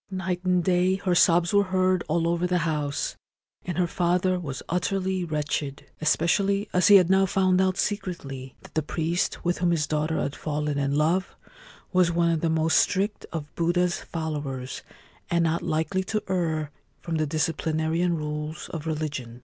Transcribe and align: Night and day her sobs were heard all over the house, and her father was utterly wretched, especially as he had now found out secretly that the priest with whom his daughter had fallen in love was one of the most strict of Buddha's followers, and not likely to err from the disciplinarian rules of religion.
Night 0.09 0.43
and 0.43 0.63
day 0.63 0.95
her 0.95 1.13
sobs 1.13 1.53
were 1.53 1.65
heard 1.65 2.03
all 2.07 2.27
over 2.27 2.47
the 2.47 2.57
house, 2.65 3.15
and 3.63 3.77
her 3.77 3.85
father 3.85 4.39
was 4.39 4.63
utterly 4.67 5.23
wretched, 5.23 5.85
especially 6.01 6.67
as 6.73 6.87
he 6.87 6.95
had 6.95 7.07
now 7.07 7.27
found 7.27 7.61
out 7.61 7.77
secretly 7.77 8.55
that 8.61 8.73
the 8.73 8.81
priest 8.81 9.45
with 9.45 9.59
whom 9.59 9.69
his 9.69 9.85
daughter 9.85 10.19
had 10.19 10.35
fallen 10.35 10.79
in 10.79 10.95
love 10.95 11.35
was 11.93 12.11
one 12.11 12.31
of 12.31 12.41
the 12.41 12.49
most 12.49 12.79
strict 12.79 13.27
of 13.31 13.53
Buddha's 13.53 13.99
followers, 13.99 14.81
and 15.29 15.43
not 15.43 15.61
likely 15.61 16.03
to 16.05 16.23
err 16.27 16.71
from 16.99 17.17
the 17.17 17.27
disciplinarian 17.27 18.15
rules 18.15 18.69
of 18.69 18.87
religion. 18.87 19.39